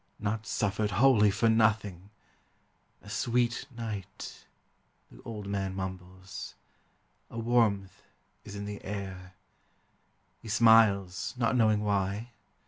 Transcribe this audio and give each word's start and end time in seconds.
Not 0.29 0.47
suffered 0.47 0.89
wholly 0.89 1.29
for 1.29 1.47
nothing!...' 1.47 2.09
A 3.03 3.09
sweet 3.11 3.67
night!' 3.69 4.47
The 5.11 5.21
old 5.21 5.45
man 5.45 5.75
mumbles.... 5.75 6.55
A 7.29 7.37
warmth 7.37 8.01
is 8.43 8.55
in 8.55 8.65
the 8.65 8.83
air, 8.83 9.35
He 10.39 10.47
smiles, 10.49 11.35
not 11.37 11.55
knowing 11.55 11.81
why. 11.83 12.31